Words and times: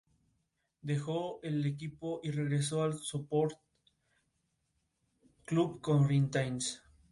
Dejó 0.81 1.39
el 1.43 1.63
equipo 1.67 2.21
y 2.23 2.31
regresó 2.31 2.81
al 2.81 2.93
Sport 2.93 3.53
Club 5.45 5.79
Corinthians. 5.79 6.81